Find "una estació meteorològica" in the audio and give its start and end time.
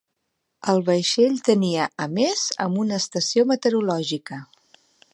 2.87-4.43